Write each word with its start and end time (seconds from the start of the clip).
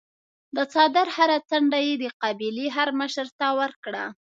د 0.55 0.57
څادر 0.73 1.07
هره 1.17 1.37
څنډه 1.49 1.79
یې 1.87 1.95
د 2.03 2.05
قبیلې 2.21 2.67
هرمشر 2.75 3.27
ته 3.39 3.47
ورکړه. 3.59 4.03